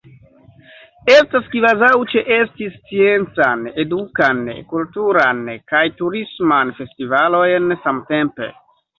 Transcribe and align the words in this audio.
Estas 1.15 1.49
kvazaŭ 1.49 1.89
ĉeesti 2.13 2.69
sciencan, 2.77 3.61
edukan, 3.83 4.39
kulturan 4.71 5.43
kaj 5.73 5.83
turisman 5.99 6.73
festivalojn 6.81 7.77
samtempe. 7.85 8.49